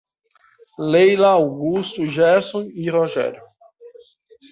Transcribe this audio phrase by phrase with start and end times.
[0.79, 3.43] Leila, Augusto, Gerson e Rogério